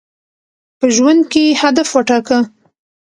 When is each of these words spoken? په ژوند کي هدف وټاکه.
په 0.79 0.85
ژوند 0.95 1.21
کي 1.31 1.45
هدف 1.61 1.87
وټاکه. 1.93 2.39